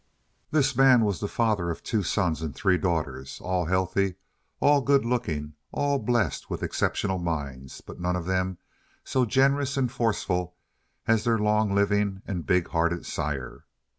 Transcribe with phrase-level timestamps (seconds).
[0.49, 4.15] This man was the father of two sons and three daughters, all healthy,
[4.59, 8.57] all good looking, all blessed with exceptional minds, but none of them
[9.03, 10.55] so generous and forceful
[11.05, 13.67] as their long living and big hearted sire.